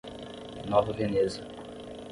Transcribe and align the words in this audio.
Nova 0.71 0.91
Veneza 0.97 1.45